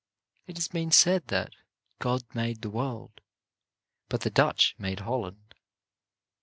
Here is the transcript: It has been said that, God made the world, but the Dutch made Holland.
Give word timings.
It 0.47 0.57
has 0.57 0.67
been 0.67 0.89
said 0.89 1.27
that, 1.27 1.53
God 1.99 2.23
made 2.33 2.63
the 2.63 2.71
world, 2.71 3.21
but 4.09 4.21
the 4.21 4.31
Dutch 4.31 4.73
made 4.79 5.01
Holland. 5.01 5.53